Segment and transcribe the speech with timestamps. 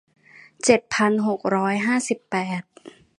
[0.63, 2.61] เจ็ดพันหกร้อยห้าสิบแปด